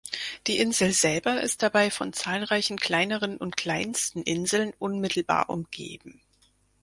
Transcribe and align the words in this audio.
Die 0.47 0.57
Insel 0.57 0.93
selber 0.93 1.41
ist 1.43 1.61
dabei 1.61 1.91
von 1.91 2.11
zahlreichen 2.11 2.79
kleineren 2.79 3.37
und 3.37 3.55
kleinsten 3.55 4.23
Inseln 4.23 4.73
unmittelbar 4.79 5.47
umgeben. 5.51 6.21